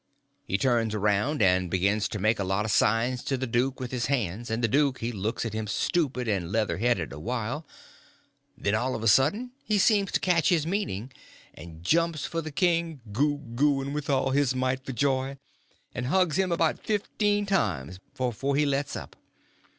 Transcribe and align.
He 0.47 0.57
turns 0.57 0.95
around 0.95 1.43
and 1.43 1.69
begins 1.69 2.07
to 2.09 2.17
make 2.17 2.39
a 2.39 2.43
lot 2.43 2.65
of 2.65 2.71
signs 2.71 3.23
to 3.25 3.37
the 3.37 3.45
duke 3.45 3.79
with 3.79 3.91
his 3.91 4.07
hands, 4.07 4.49
and 4.49 4.63
the 4.63 4.67
duke 4.67 4.97
he 4.97 5.11
looks 5.11 5.45
at 5.45 5.53
him 5.53 5.67
stupid 5.67 6.27
and 6.27 6.51
leather 6.51 6.79
headed 6.79 7.13
a 7.13 7.19
while; 7.19 7.67
then 8.57 8.73
all 8.73 8.95
of 8.95 9.03
a 9.03 9.07
sudden 9.07 9.51
he 9.63 9.77
seems 9.77 10.11
to 10.13 10.19
catch 10.19 10.49
his 10.49 10.65
meaning, 10.65 11.11
and 11.53 11.83
jumps 11.83 12.25
for 12.25 12.41
the 12.41 12.51
king, 12.51 13.01
goo 13.11 13.37
gooing 13.53 13.93
with 13.93 14.09
all 14.09 14.31
his 14.31 14.55
might 14.55 14.83
for 14.83 14.91
joy, 14.91 15.37
and 15.93 16.07
hugs 16.07 16.35
him 16.37 16.51
about 16.51 16.83
fifteen 16.83 17.45
times 17.45 17.99
before 18.17 18.55
he 18.55 18.65
lets 18.65 18.95
up. 18.95 19.15